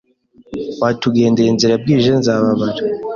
Watugendeye 0.81 1.49
inzira 1.49 1.73
bwije 1.81 2.11
Nzabarara 2.19 2.83